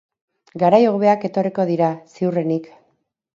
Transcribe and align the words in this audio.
Garai 0.63 0.79
hobeak 0.91 1.25
etorriko 1.29 1.67
dira, 1.73 1.91
ziurrenik. 2.15 2.73